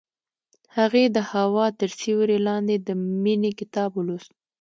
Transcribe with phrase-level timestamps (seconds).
[0.77, 2.89] هغې د هوا تر سیوري لاندې د
[3.23, 4.31] مینې کتاب ولوست.